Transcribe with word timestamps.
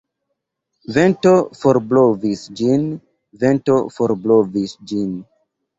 Vento 0.95 1.33
forblovis 1.61 2.49
ĝin, 2.63 2.89
Vento 3.45 3.79
forblovis 4.01 4.77
ĝin. 4.93 5.19